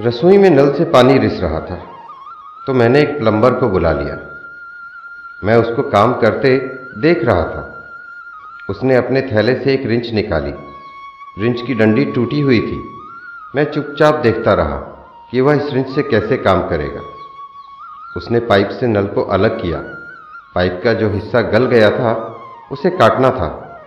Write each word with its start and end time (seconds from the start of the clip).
रसोई 0.00 0.38
में 0.38 0.50
नल 0.50 0.72
से 0.72 0.84
पानी 0.84 1.18
रिस 1.18 1.40
रहा 1.40 1.60
था 1.60 1.74
तो 2.66 2.74
मैंने 2.74 3.00
एक 3.00 3.18
प्लम्बर 3.18 3.54
को 3.54 3.68
बुला 3.68 3.92
लिया। 3.92 4.18
मैं 5.44 5.56
उसको 5.56 5.82
काम 5.82 6.14
करते 6.14 6.58
देख 6.98 7.24
रहा 7.24 7.42
था। 7.42 7.84
उसने 8.70 8.96
अपने 8.96 9.22
थैले 9.22 9.54
से 9.54 9.74
एक 9.74 9.86
रिंच 9.86 10.10
निकाली। 10.10 10.54
रिंच 11.42 11.62
की 11.66 11.74
डंडी 11.74 12.04
टूटी 12.04 12.40
हुई 12.40 12.60
थी। 12.60 12.88
मैं 13.56 13.64
चुपचाप 13.64 14.14
देखता 14.14 14.52
रहा 14.52 14.76
कि 15.30 15.40
वह 15.40 15.54
इस 15.54 15.72
रिंच 15.72 15.88
से 15.88 16.02
कैसे 16.02 16.36
काम 16.36 16.68
करेगा। 16.68 17.00
उसने 18.16 18.40
पाइप 18.40 18.68
से 18.68 18.86
नल 18.86 19.06
को 19.06 19.22
अलग 19.22 19.62
किया। 19.62 19.78
पाइप 20.54 20.80
का 20.84 20.92
जो 20.92 21.10
हिस्सा 21.10 21.40
गल 21.40 21.66
गया 21.66 21.90
था, 21.90 22.36
उसे 22.72 22.90
काटना 22.90 23.30
था। 23.30 23.80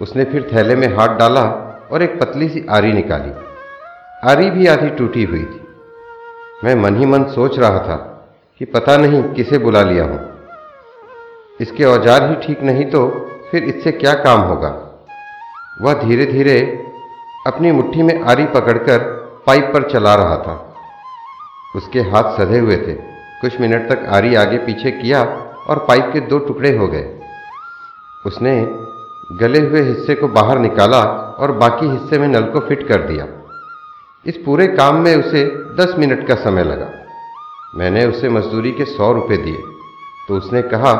उसने 0.00 0.24
फिर 0.24 0.50
थैले 0.52 0.76
में 0.76 0.96
हाथ 0.96 1.08
डाला 1.08 1.44
और 1.92 2.02
एक 2.02 2.20
पतली 2.20 2.48
सी 2.48 2.66
आरी 2.70 2.92
निकाली। 2.92 3.47
आरी 4.22 4.50
भी 4.50 4.66
आधी 4.66 4.88
टूटी 4.90 5.24
हुई 5.24 5.42
थी। 5.42 5.60
मैं 6.64 6.74
मन 6.74 6.96
ही 6.96 7.06
मन 7.06 7.24
सोच 7.24 7.58
रहा 7.58 7.78
था 7.78 7.96
कि 8.60 8.64
पता 8.64 8.96
नहीं 8.96 9.22
किसे 9.34 9.58
बुला 9.58 9.82
लिया 9.82 10.04
हूँ। 10.04 10.18
इसके 11.60 11.84
औज़ार 11.84 12.28
ही 12.30 12.34
ठीक 12.36 12.62
नहीं 12.62 12.84
तो 12.84 13.06
फिर 13.50 13.64
इससे 13.64 13.92
क्या 13.92 14.14
काम 14.14 14.40
होगा? 14.40 14.70
वह 15.82 16.02
धीरे 16.02 16.26
धीरे 16.26 16.58
अपनी 17.46 17.72
मुट्ठी 17.72 18.02
में 18.02 18.20
आरी 18.22 18.46
पकड़कर 18.48 19.06
पाइप 19.46 19.70
पर 19.74 19.88
चला 19.90 20.14
रहा 20.14 20.36
था। 20.38 20.58
उसके 21.76 22.00
हाथ 22.10 22.36
सधे 22.38 22.58
हुए 22.58 22.76
थे। 22.78 22.94
कुछ 23.40 23.60
मिनट 23.60 23.88
तक 23.90 24.06
आरी 24.14 24.34
आगे 24.34 24.58
पीछे 24.58 24.90
किया 24.92 25.24
और 25.68 25.84
पाइप 25.88 26.10
के 26.12 26.20
दो 26.26 26.38
टुकड़े 26.38 26.76
हो 26.76 26.88
गए। 26.88 27.08
उसने 28.26 28.60
गले 29.40 29.60
हुए 29.60 29.82
हिस्से 29.84 30.14
को 30.14 30.28
बाहर 30.34 30.58
निकाला 30.58 31.02
और 31.38 31.52
बाकी 31.58 31.88
हिस्से 31.88 32.18
में 32.18 32.28
नल 32.28 32.52
को 32.52 32.60
फिट 32.60 32.88
कर 32.88 33.02
दिया। 33.02 33.34
इस 34.26 34.36
पूरे 34.36 34.66
काम 34.66 34.94
में 34.94 35.16
उसे 35.16 35.44
दस 35.74 35.94
मिनट 35.98 36.28
का 36.28 36.34
समय 36.34 36.64
लगा। 36.64 36.90
मैंने 37.74 38.06
उसे 38.06 38.28
मजदूरी 38.28 38.72
के 38.72 38.84
सौ 38.84 39.12
रुपये 39.12 39.36
दिए। 39.36 39.62
तो 40.28 40.34
उसने 40.34 40.62
कहा 40.62 40.94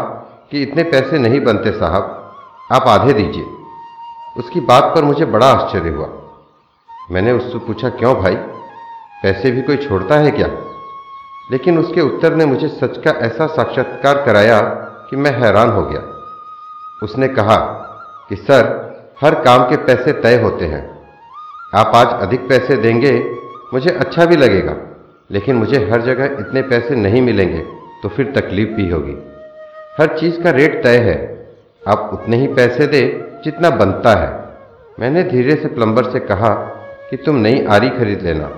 कि 0.50 0.62
इतने 0.62 0.82
पैसे 0.82 1.18
नहीं 1.18 1.40
बनते 1.40 1.72
साहब, 1.72 2.34
आप 2.72 2.82
आधे 2.82 3.12
दीजिए। 3.12 3.46
उसकी 4.36 4.60
बात 4.60 4.84
पर 4.84 5.04
मुझे 5.04 5.24
बड़ा 5.24 5.46
आश्चर्य 5.46 5.88
हुआ। 5.88 6.08
मैंने 7.10 7.32
उससे 7.32 7.58
पूछा, 7.58 7.88
क्यों 7.88 8.14
भाई, 8.14 8.34
पैसे 9.22 9.50
भी 9.50 9.62
कोई 9.62 9.76
छोड़ता 9.76 10.14
है 10.14 10.30
क्या? 10.30 10.46
लेकिन 11.52 11.78
उसके 11.78 12.00
उत्तर 12.00 12.34
ने 12.34 12.46
मुझे 12.46 12.68
सच 12.68 12.98
का 12.98 13.10
ऐसा 13.10 13.46
साक्षात्कार 13.46 14.22
कराया 14.22 14.60
कि 15.10 15.16
मैं 15.16 15.40
हैरान 15.40 15.70
हो 15.70 15.82
गया। 15.82 16.00
उसने 17.02 17.28
कहा 17.28 17.56
कि, 18.28 18.36
सर, 18.36 18.88
हर 19.24 19.34
काम 19.34 19.62
के 19.62 19.76
पैसे 19.76 20.12
तय 20.12 20.42
होते 20.42 20.64
हैं। 20.64 20.97
आप 21.72 21.92
आज 21.94 22.12
अधिक 22.18 22.48
पैसे 22.48 22.76
देंगे, 22.76 23.10
मुझे 23.74 23.90
अच्छा 23.92 24.24
भी 24.24 24.36
लगेगा, 24.36 24.76
लेकिन 25.30 25.56
मुझे 25.56 25.78
हर 25.90 26.02
जगह 26.02 26.36
इतने 26.40 26.60
पैसे 26.62 26.94
नहीं 26.96 27.20
मिलेंगे 27.22 27.58
तो 28.02 28.08
फिर 28.08 28.30
तकलीफ़ 28.36 28.68
भी 28.70 28.88
होगी। 28.90 29.16
हर 29.98 30.16
चीज़ 30.18 30.40
का 30.42 30.50
रेट 30.50 30.82
तय 30.82 30.96
है। 30.98 31.16
आप 31.82 32.10
उतने 32.12 32.36
ही 32.36 32.46
पैसे 32.54 32.86
दे 32.86 33.00
जितना 33.44 33.70
बनता 33.72 34.14
है। 34.14 34.30
मैंने 34.98 35.22
धीरे 35.24 35.56
से 35.56 35.68
प्लम्बर 35.68 36.10
से 36.10 36.20
कहा 36.20 36.54
कि 37.10 37.16
तुम 37.16 37.36
नई 37.38 37.64
आरी 37.66 37.90
खरीद 37.90 38.22
लेना, 38.22 38.50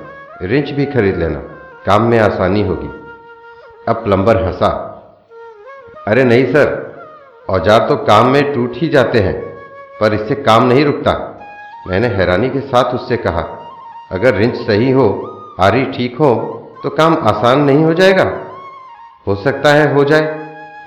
रिंच 0.42 0.70
भी 0.70 0.86
खरीद 0.86 1.16
लेना, 1.16 1.40
काम 1.86 2.02
में 2.02 2.18
आसानी 2.20 2.62
होगी। 2.62 2.90
अब 3.88 4.04
प्लम्बर 4.04 4.42
हंसा। 4.44 4.70
अरे 6.08 6.24
नहीं 6.24 6.44
सर, 6.52 6.68
औज़ार 7.48 7.88
तो 7.88 7.96
काम 8.04 8.28
में 8.28 8.52
टूट 8.54 8.76
ही 8.76 8.88
जाते 8.88 9.18
हैं, 9.18 9.38
पर 10.00 10.14
इससे 10.14 10.34
काम 10.36 10.66
नहीं 10.66 10.84
रुकता। 10.84 11.12
मैंने 11.88 12.06
हैरानी 12.06 12.48
के 12.50 12.60
साथ 12.60 12.94
उससे 12.94 13.16
कहा, 13.16 13.42
अगर 14.12 14.34
रिंच 14.34 14.56
सही 14.56 14.90
हो, 14.90 15.06
आरी 15.60 15.84
ठीक 15.86 16.16
हो 16.18 16.34
तो 16.82 16.90
काम 16.90 17.14
आसान 17.22 17.60
नहीं 17.60 17.84
हो 17.84 17.94
जाएगा? 17.94 18.24
हो 19.26 19.34
सकता 19.34 19.72
है, 19.72 19.94
हो 19.94 20.04
जाए। 20.04 20.38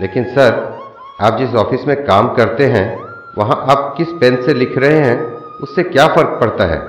लेकिन 0.02 0.23
सर, 0.23 0.77
आप 1.22 1.38
जिस 1.38 1.55
ऑफ़िस 1.55 1.88
में 1.88 2.06
काम 2.06 2.34
करते 2.34 2.66
हैं, 2.66 2.85
वहाँ 3.38 3.66
आप 3.69 3.94
किस 3.97 4.07
पेन 4.12 4.41
से 4.41 4.53
लिख 4.53 4.78
रहे 4.78 5.00
हैं, 5.00 5.19
उससे 5.63 5.84
क्या 5.84 6.07
फ़र्क 6.07 6.38
पड़ता 6.41 6.66
है? 6.66 6.81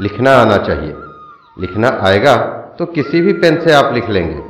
लिखना 0.00 0.36
आना 0.36 0.56
चाहिए। 0.56 0.94
लिखना 1.58 1.98
आएगा 2.02 2.36
तो 2.78 2.86
किसी 2.86 3.20
भी 3.20 3.32
पेन 3.32 3.60
से 3.60 3.72
आप 3.72 3.92
लिख 3.94 4.08
लेंगे। 4.08 4.42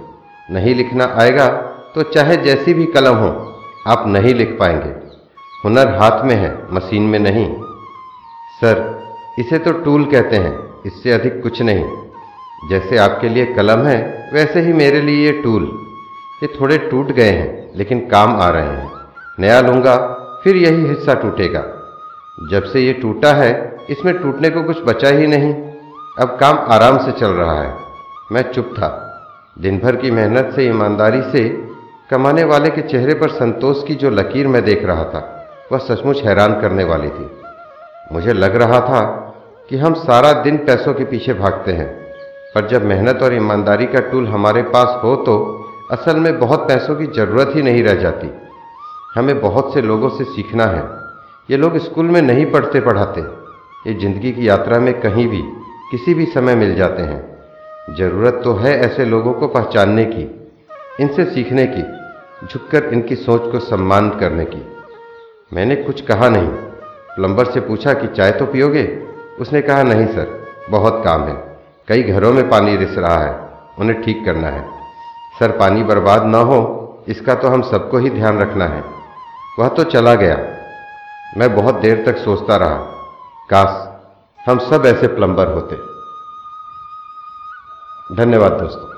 नहीं 0.50 0.74
लिखना 0.74 1.04
आएगा 1.18 1.48
तो 1.94 2.02
चाहे 2.02 2.36
जैसी 2.36 2.74
भी 2.74 2.86
कलम 2.86 3.16
हो, 3.16 3.28
आप 3.86 4.04
नहीं 4.06 4.34
लिख 4.34 4.56
पाएँगे। 4.60 4.90
हुनर 5.64 5.88
हाथ 5.94 6.24
में 6.24 6.34
है, 6.34 6.56
मशीन 6.72 7.02
में 7.02 7.18
नहीं। 7.18 7.48
सर 8.60 9.00
इसे 9.40 9.58
तो 9.58 9.72
टूल 9.72 10.04
कहते 10.04 10.36
हैं, 10.36 10.82
इससे 10.86 11.12
अधिक 11.12 11.42
कुछ 11.42 11.62
नहीं। 11.62 11.84
जैसे 12.70 12.96
आपके 12.96 13.28
लिए 13.28 13.46
कलम 13.46 13.84
है, 13.84 14.30
वैसे 14.34 14.60
ही 14.60 14.72
मेरे 14.72 15.00
लिए 15.00 15.26
ये 15.26 15.42
टूल। 15.42 15.86
ये 16.42 16.48
थोड़े 16.60 16.78
टूट 16.78 17.06
गए 17.06 17.30
हैं, 17.30 17.70
लेकिन 17.76 18.00
काम 18.00 18.40
आ 18.40 18.48
रहे 18.48 18.66
हैं। 18.66 18.90
नया 19.40 19.60
लूँगा, 19.60 19.96
फिर 20.44 20.56
यही 20.56 20.86
हिस्सा 20.86 21.14
टूटेगा। 21.14 21.60
जब 22.50 22.64
से 22.64 22.80
ये 22.80 22.92
टूटा 22.92 23.32
है, 23.32 23.76
इसमें 23.90 24.18
टूटने 24.18 24.50
को 24.50 24.62
कुछ 24.62 24.82
बचा 24.84 25.08
ही 25.08 25.26
नहीं। 25.26 25.54
अब 26.18 26.36
काम 26.40 26.58
आराम 26.58 26.98
से 26.98 27.12
चल 27.12 27.30
रहा 27.30 27.62
है। 27.62 27.74
मैं 28.32 28.52
चुप 28.52 28.64
था। 28.64 29.06
दिन 29.58 29.78
भर 29.78 29.96
की 29.96 30.10
मेहनत 30.10 30.52
से, 30.56 30.68
ईमानदारी 30.68 31.22
से, 31.22 31.48
कमाने 32.10 32.44
वाले 32.44 32.70
के 32.70 32.82
चेहरे 32.82 33.14
पर 33.14 33.28
संतोष 33.28 33.84
की 33.84 33.94
जो 33.94 34.10
लकीर 34.10 34.48
मैं 34.48 34.64
देख 34.64 34.84
रहा 34.84 35.04
था, 35.04 35.48
वह 35.72 35.78
सचमुच 35.78 36.22
हैरान 36.22 36.60
करने 36.60 36.84
वाली 36.84 37.08
थी। 37.08 37.30
मुझे 38.12 38.32
लग 38.32 38.56
रहा 38.56 38.80
था 38.80 39.26
कि 39.70 39.76
हम 39.76 39.94
सारा 39.94 40.32
दिन 40.42 40.56
पैसों 40.56 40.92
के 40.94 41.04
पीछे 41.04 41.32
भागते 41.32 41.72
हैं। 41.72 41.86
पर 42.54 42.66
जब 42.68 42.84
मेहनत 42.84 43.22
और 43.22 43.34
ईमानदारी 43.34 43.86
का 43.86 44.00
टूल 44.10 44.26
हमारे 44.26 44.62
पास 44.68 45.00
हो 45.04 45.14
तो 45.16 45.34
असल 45.92 46.16
में 46.16 46.38
बहुत 46.38 46.60
पैसों 46.68 46.94
की 46.96 47.06
ज़रूरत 47.06 47.52
ही 47.56 47.62
नहीं 47.62 47.82
रह 47.82 47.94
जाती। 47.94 48.30
हमें 49.14 49.40
बहुत 49.40 49.72
से 49.74 49.82
लोगों 49.82 50.08
से 50.08 50.24
सीखना 50.24 50.64
है। 50.64 50.82
ये 51.50 51.56
लोग 51.56 51.76
स्कूल 51.78 52.06
में 52.06 52.20
नहीं 52.22 52.46
पढ़ते 52.46 52.80
पढ़ाते। 52.80 53.20
ये 53.86 53.94
ज़िंदगी 53.94 54.32
की 54.32 54.48
यात्रा 54.48 54.78
में 54.78 54.92
कहीं 55.00 55.26
भी, 55.28 55.42
किसी 55.90 56.14
भी 56.14 56.26
समय 56.26 56.54
मिल 56.54 56.74
जाते 56.74 57.02
हैं। 57.02 57.94
ज़रूरत 57.96 58.40
तो 58.44 58.54
है 58.54 58.76
ऐसे 58.80 59.04
लोगों 59.04 59.32
को 59.32 59.46
पहचानने 59.48 60.04
की, 60.04 60.22
इनसे 61.00 61.24
सीखने 61.24 61.66
की, 61.66 61.82
झुककर 62.46 62.84
इनकी 62.84 63.16
सोच 63.16 63.50
को 63.52 63.58
सम्मान 63.58 64.10
करने 64.10 64.44
की। 64.44 64.62
मैंने 65.52 65.76
कुछ 65.76 66.00
कहा 66.00 66.28
नहीं। 66.28 66.48
प्लम्बर 67.16 67.44
से 67.44 67.60
पूछा 67.60 67.92
कि 67.92 68.06
चाय 68.06 68.32
तो 68.32 68.46
पियोगे? 68.46 68.84
उसने 69.40 69.62
कहा, 69.62 69.82
नहीं 69.82 70.06
सर, 70.06 70.46
बहुत 70.70 71.02
काम 71.04 71.24
है। 71.24 71.60
कई 71.88 72.02
घरों 72.02 72.32
में 72.32 72.50
पानी 72.50 72.76
रिस 72.76 72.98
रहा 72.98 73.18
है, 73.18 73.50
उन्हें 73.78 74.02
ठीक 74.02 74.24
करना 74.24 74.48
है। 74.48 74.70
सर, 75.40 75.50
पानी 75.50 75.82
बर्बाद 75.82 76.24
ना 76.24 76.38
हो, 76.38 76.76
इसका 77.08 77.34
तो 77.34 77.48
हम 77.48 77.62
सबको 77.62 77.98
ही 77.98 78.10
ध्यान 78.10 78.38
रखना 78.38 78.64
है। 78.64 78.84
वह 79.58 79.68
तो 79.68 79.84
चला 79.84 80.14
गया। 80.14 80.36
मैं 81.38 81.56
बहुत 81.56 81.74
देर 81.74 82.02
तक 82.06 82.18
सोचता 82.18 82.56
रहा। 82.56 82.76
काश 83.50 83.90
हम 84.48 84.58
सब 84.58 84.86
ऐसे 84.86 85.06
प्लम्बर 85.06 85.46
होते। 85.46 85.76
धन्यवाद 88.16 88.52
दोस्तों। 88.52 88.89